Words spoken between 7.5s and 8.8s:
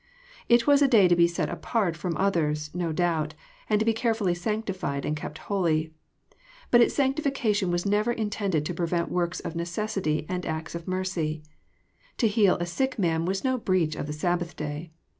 was never intended to